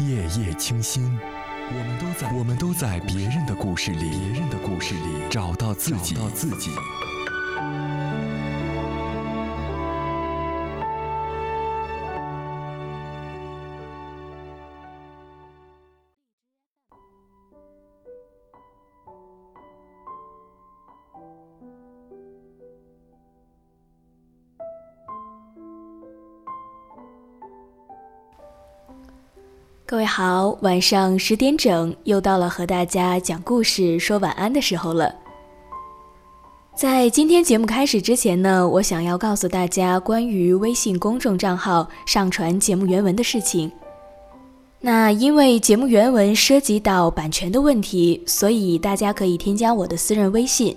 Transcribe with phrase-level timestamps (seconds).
[0.00, 1.18] 夜夜清新，
[1.70, 6.70] 我们都在我们都在别人的故事里，别人的故事里找到自己，找到自己。
[29.90, 35.14] 各位好，晚上十点整，又到了和大家讲故事、说晚安的时候了。
[36.76, 43.72] 在今天节目开始之前呢，我想要告诉大家关于微信公众账号上传节目原文的事情。
[44.78, 50.76] 那因为节目原文涉及到版权的问题，所以大家可以添加我的私人微信，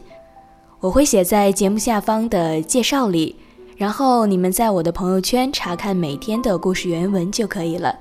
[0.79, 3.35] 我会写在节目下方的介绍里，
[3.75, 7.93] 然后你们在我的朋友圈查看每天的故事原文就可以了。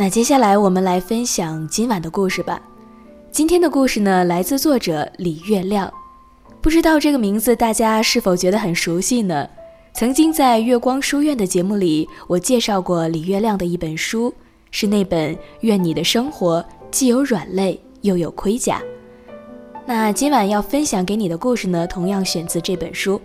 [0.00, 2.62] 那接下来我们来分享今晚的故事吧。
[3.32, 5.92] 今天的故事呢，来自作者李月亮。
[6.60, 9.48] 不知道这个名字大家是否觉得很熟悉呢？
[9.92, 14.32] 曾经在月光书院的节目里，我介绍过李月亮的一本书，
[14.70, 18.80] 是那本《愿你的生活既有软肋又有盔甲》。
[19.84, 23.20] 那今晚要分享给你的故事呢，同样选自这本书。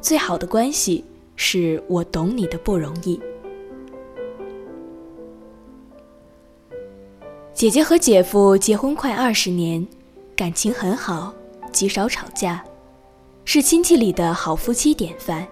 [0.00, 1.04] 最好的关系
[1.36, 3.20] 是我懂你的不容易。
[7.54, 9.86] 姐姐和姐夫结婚快二十年，
[10.34, 11.32] 感情很好，
[11.70, 12.64] 极少吵架，
[13.44, 15.46] 是亲戚里的好夫妻典范。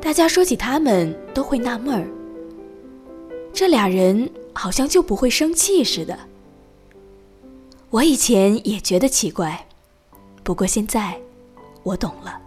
[0.00, 2.08] 大家说起他们都会纳闷儿，
[3.52, 6.16] 这俩人好像就不会生气似的。
[7.90, 9.66] 我以前也觉得奇怪，
[10.44, 11.20] 不过现在
[11.82, 12.40] 我懂了。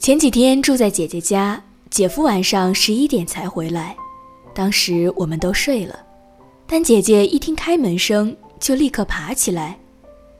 [0.00, 3.96] 前几天住在姐姐家，姐夫晚上十一点才回来。
[4.56, 6.02] 当时我们都睡了，
[6.66, 9.78] 但姐姐一听开门声，就立刻爬起来，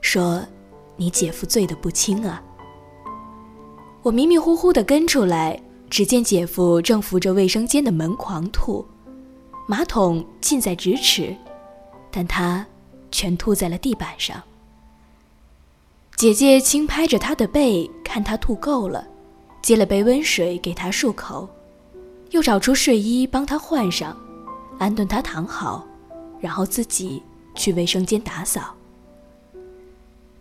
[0.01, 0.43] 说
[0.97, 2.43] ：“你姐夫醉得不轻啊。”
[4.01, 5.61] 我迷迷糊糊地跟出来，
[5.91, 8.83] 只见姐夫正扶着卫生间的门狂吐，
[9.69, 11.37] 马桶近在咫尺，
[12.11, 12.65] 但他
[13.13, 14.43] 全吐在了地板上。
[16.15, 19.07] 姐姐轻拍着他的背，看他吐够了，
[19.61, 21.47] 接了杯温水给他漱口。
[22.37, 24.15] 又找出睡衣帮他换上，
[24.79, 25.87] 安顿他躺好，
[26.39, 27.23] 然后自己
[27.55, 28.75] 去卫生间打扫。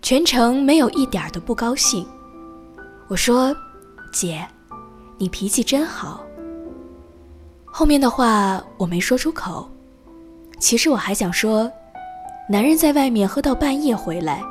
[0.01, 2.05] 全程没有一点的不高兴。
[3.07, 3.55] 我说
[4.11, 4.45] ：“姐，
[5.17, 6.21] 你脾气真好。”
[7.63, 9.69] 后面的话我没说出口。
[10.59, 11.71] 其实我还想说，
[12.49, 14.43] 男人在外面喝到半夜回来，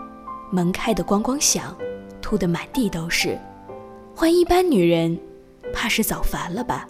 [0.51, 1.77] 门开得咣咣响，
[2.23, 3.39] 吐得满地都是，
[4.15, 5.19] 换一般女人，
[5.75, 6.89] 怕是早烦了吧。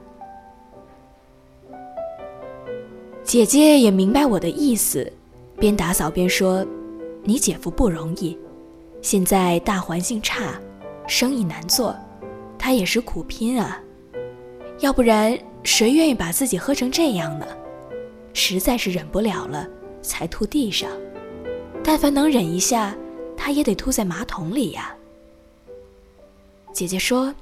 [3.25, 5.11] 姐姐也明白我的意思，
[5.59, 6.65] 边打扫边说
[7.25, 8.39] ：“你姐夫不容易，
[9.01, 10.61] 现在大环境差，
[11.09, 11.97] 生意难做，
[12.59, 13.81] 他也是苦拼啊。
[14.81, 17.47] 要不然谁愿意把自己喝成这样呢？
[18.35, 19.67] 实在是忍不了了，
[20.03, 20.91] 才吐地上。
[21.83, 22.95] 但凡能忍一下，
[23.37, 24.95] 他也得吐在马桶里呀。”
[26.75, 27.35] 姐姐说：“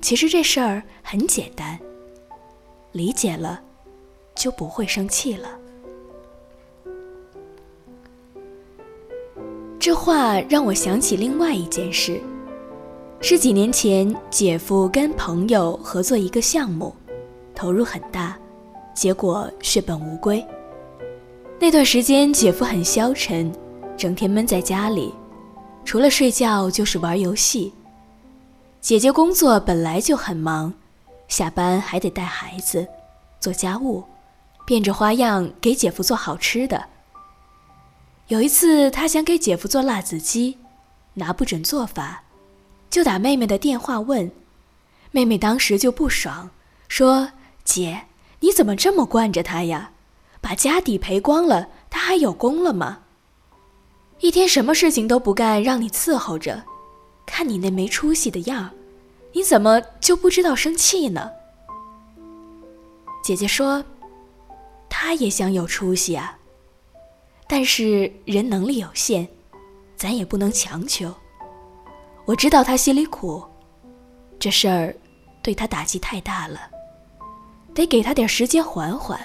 [0.00, 1.78] 其实这事儿很简单，
[2.92, 3.60] 理解了。”
[4.38, 5.48] 就不会生气了。
[9.80, 12.20] 这话让我想起另外一件事，
[13.20, 16.94] 是几年前姐夫跟朋友合作一个项目，
[17.54, 18.38] 投入很大，
[18.94, 20.44] 结果血本无归。
[21.58, 23.52] 那段时间姐夫很消沉，
[23.96, 25.12] 整天闷在家里，
[25.84, 27.72] 除了睡觉就是玩游戏。
[28.80, 30.72] 姐姐工作本来就很忙，
[31.26, 32.86] 下班还得带孩子，
[33.40, 34.04] 做家务。
[34.68, 36.90] 变着花样给姐夫做好吃的。
[38.26, 40.58] 有一次，他想给姐夫做辣子鸡，
[41.14, 42.24] 拿不准做法，
[42.90, 44.30] 就打妹妹的电话问。
[45.10, 46.50] 妹妹当时就不爽，
[46.86, 47.32] 说
[47.64, 48.08] ：“姐，
[48.40, 49.92] 你怎么这么惯着他呀？
[50.42, 52.98] 把家底赔光了，他还有功了吗？
[54.20, 56.62] 一天什么事情都不干，让你伺候着，
[57.24, 58.72] 看你那没出息的样，
[59.32, 61.30] 你怎么就不知道生气呢？”
[63.24, 63.82] 姐姐说。
[64.90, 66.36] 他也想有出息啊，
[67.46, 69.26] 但是人能力有限，
[69.96, 71.12] 咱也不能强求。
[72.24, 73.42] 我知道他心里苦，
[74.38, 74.94] 这事儿
[75.42, 76.60] 对他打击太大了，
[77.74, 79.18] 得给他点时间缓缓，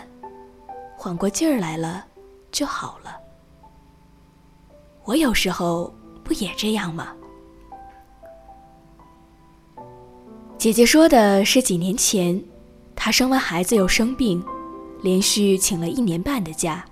[0.97, 2.05] 缓过劲儿来了
[2.51, 3.17] 就好了。
[5.03, 5.93] 我有时候
[6.23, 7.13] 不也这样吗？
[10.57, 12.41] 姐姐说的是几年前，
[12.95, 14.41] 她生完孩子又生病，
[15.03, 16.83] 连续请了一年半的假，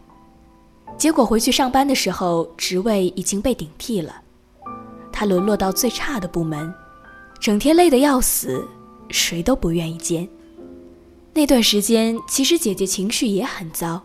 [0.98, 4.22] 结果回去上班的时候，职位已经被顶替了，
[5.12, 6.72] 她沦落到最差的部门，
[7.40, 8.68] 整天累得要死，
[9.10, 10.28] 谁都不愿意见。
[11.34, 14.02] 那段时间，其实姐姐情绪也很糟，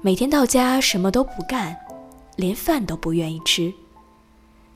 [0.00, 1.76] 每天到家什么都不干，
[2.36, 3.72] 连饭都不愿意吃，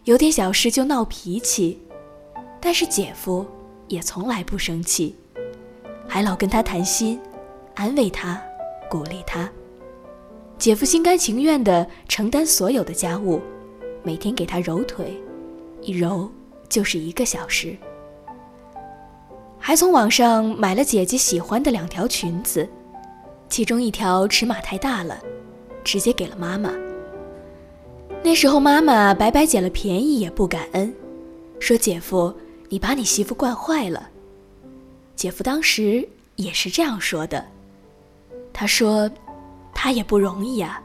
[0.04, 1.80] 有点小事就闹脾气，
[2.60, 3.46] 但是姐夫。
[3.86, 5.14] 也从来不生气，
[6.08, 7.20] 还老跟他谈心，
[7.74, 8.40] 安慰他，
[8.88, 9.50] 鼓励他。
[10.58, 13.40] 姐夫心甘情愿地承担所有的家务，
[14.02, 15.20] 每天给他揉腿，
[15.82, 16.30] 一揉
[16.68, 17.76] 就是一个小时。
[19.58, 22.68] 还从网上买了姐姐喜欢的两条裙子，
[23.48, 25.18] 其中一条尺码太大了，
[25.82, 26.70] 直接给了妈妈。
[28.22, 30.94] 那时候妈妈白白捡了便宜也不感恩，
[31.58, 32.32] 说姐夫。
[32.70, 34.08] 你把你媳妇惯坏了。
[35.14, 37.44] 姐夫当时也是这样说的。
[38.54, 39.10] 他说
[39.74, 40.80] ：“他也不容易呀，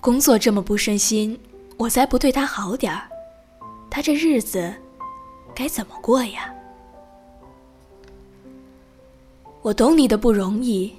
[0.00, 1.38] 工作这么不顺心，
[1.76, 3.02] 我再不对他好点儿，
[3.90, 4.74] 他这日子
[5.54, 6.52] 该怎么过呀？”
[9.60, 10.90] 我懂你的不容易，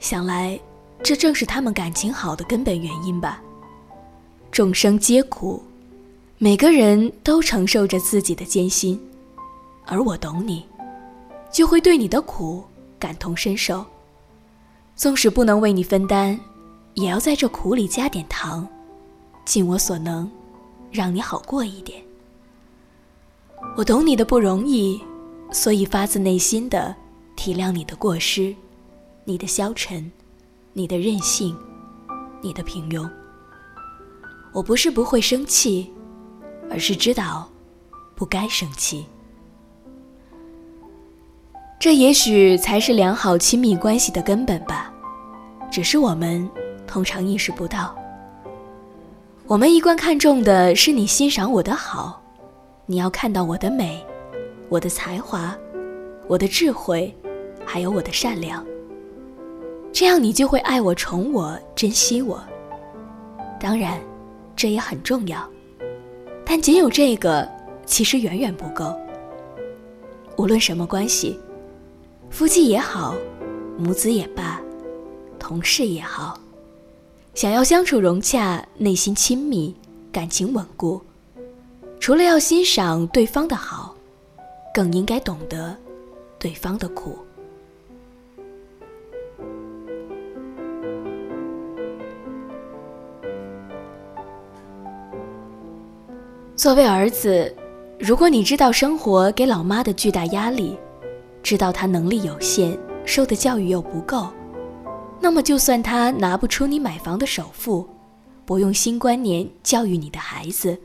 [0.00, 0.58] 想来
[1.00, 3.40] 这正是他们感情好的根本原因吧。
[4.50, 5.62] 众生皆苦，
[6.38, 9.00] 每个人都承受着自己的艰辛。
[9.86, 10.66] 而我懂你，
[11.52, 12.64] 就会对你的苦
[12.98, 13.86] 感同身受。
[15.00, 16.38] 纵使不能为你分担，
[16.92, 18.68] 也要在这苦里加点糖，
[19.46, 20.30] 尽我所能，
[20.92, 22.02] 让你好过一点。
[23.78, 25.00] 我懂你的不容易，
[25.52, 26.94] 所以发自内心的
[27.34, 28.54] 体谅你的过失，
[29.24, 30.12] 你的消沉，
[30.74, 31.56] 你的任性，
[32.42, 33.10] 你的平庸。
[34.52, 35.90] 我不是不会生气，
[36.68, 37.48] 而是知道
[38.14, 39.06] 不该生气。
[41.80, 44.92] 这也许才是良好亲密关系的根本吧，
[45.70, 46.46] 只是我们
[46.86, 47.96] 通常意识不到。
[49.46, 52.22] 我们一贯看重的是你欣赏我的好，
[52.84, 53.98] 你要看到我的美，
[54.68, 55.56] 我的才华，
[56.28, 57.16] 我的智慧，
[57.64, 58.62] 还有我的善良。
[59.90, 62.44] 这样你就会爱我、宠我、珍惜我。
[63.58, 63.98] 当然，
[64.54, 65.48] 这也很重要，
[66.44, 67.48] 但仅有这个
[67.86, 68.94] 其实远远不够。
[70.36, 71.40] 无论什么关系。
[72.30, 73.14] 夫妻也好，
[73.76, 74.58] 母子也罢，
[75.38, 76.40] 同事也好，
[77.34, 79.74] 想要相处融洽、内心亲密、
[80.10, 81.02] 感情稳固，
[81.98, 83.94] 除了要欣赏对方的好，
[84.72, 85.76] 更应该懂得
[86.38, 87.18] 对方的苦。
[96.56, 97.54] 作为儿子，
[97.98, 100.78] 如果你知道生活给老妈的巨大压力，
[101.42, 104.28] 知道他能力有限，受的教育又不够，
[105.20, 107.88] 那么就算他拿不出你买房的首付，
[108.44, 110.78] 不用新观念教育你的孩子，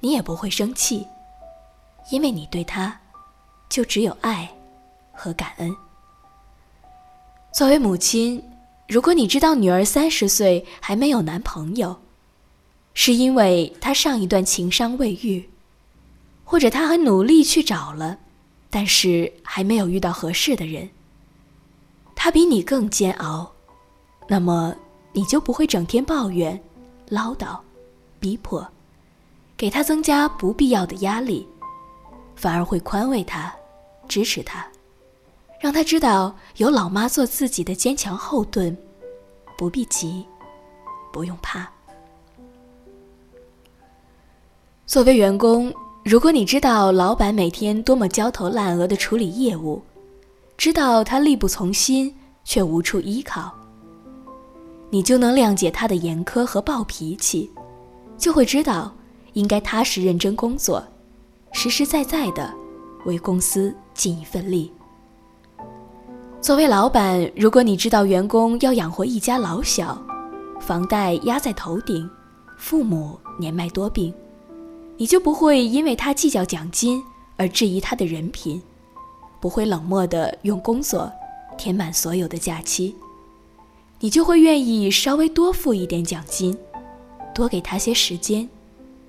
[0.00, 1.06] 你也不会生气，
[2.10, 2.98] 因为你对他，
[3.68, 4.50] 就只有爱
[5.12, 5.74] 和感恩。
[7.52, 8.42] 作为母亲，
[8.88, 11.96] 如果你知道女儿三十岁还没有男朋友，
[12.94, 15.48] 是因为她上一段情伤未愈，
[16.44, 18.18] 或者她很努力去找了。
[18.74, 20.88] 但是还没有遇到合适的人。
[22.16, 23.52] 他比你更煎熬，
[24.26, 24.74] 那么
[25.12, 26.58] 你就不会整天抱怨、
[27.10, 27.58] 唠叨、
[28.18, 28.66] 逼迫，
[29.58, 31.46] 给他增加不必要的压力，
[32.34, 33.54] 反而会宽慰他、
[34.08, 34.66] 支持他，
[35.60, 38.74] 让他知道有老妈做自己的坚强后盾，
[39.58, 40.24] 不必急，
[41.12, 41.70] 不用怕。
[44.86, 45.70] 作为员工。
[46.04, 49.80] 如果你知道老板每天多么焦头烂额的处理业务，
[50.56, 53.52] 知道他力不从心却无处依靠，
[54.90, 57.48] 你就能谅解他的严苛和暴脾气，
[58.18, 58.92] 就会知道
[59.34, 60.82] 应该踏实认真工作，
[61.52, 62.52] 实实在在的
[63.06, 64.72] 为公司尽一份力。
[66.40, 70.04] 作为老板，如果你知道员工要养活一家老小，
[70.58, 72.10] 房贷压在头顶，
[72.58, 74.12] 父母年迈多病。
[75.02, 77.02] 你就不会因为他计较奖金
[77.36, 78.62] 而质疑他的人品，
[79.40, 81.10] 不会冷漠的用工作
[81.58, 82.94] 填满所有的假期，
[83.98, 86.56] 你就会愿意稍微多付一点奖金，
[87.34, 88.48] 多给他些时间，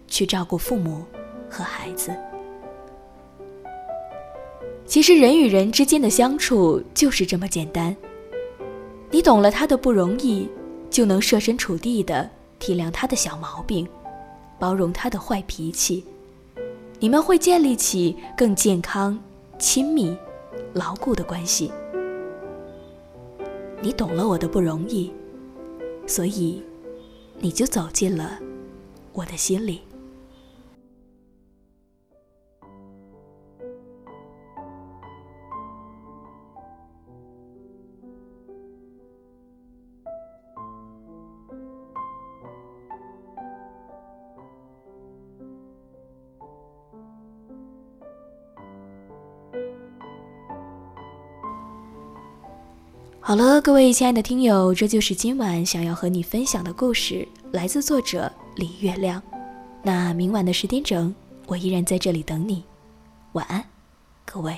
[0.07, 1.05] 去照顾父母
[1.47, 2.11] 和孩子。
[4.87, 7.95] 其实人与人之间的相处就是这么简单，
[9.11, 10.49] 你懂了他的不容易，
[10.89, 13.87] 就能设身处地的体谅他的小毛病。
[14.63, 16.05] 包容他的坏脾气，
[16.97, 19.21] 你们会建立起更健康、
[19.59, 20.15] 亲密、
[20.71, 21.69] 牢固的关系。
[23.81, 25.11] 你懂了我的不容易，
[26.07, 26.63] 所以
[27.39, 28.39] 你就走进了
[29.11, 29.81] 我的心里。
[53.33, 59.19] 好了，各位亲爱的听友，这就是今晚想要和你分享的故事，来自作者李月亮。
[59.81, 61.11] 那明晚的十点整，
[61.47, 62.63] 我依然在这里等你。
[63.31, 63.65] 晚安，
[64.23, 64.55] 各位。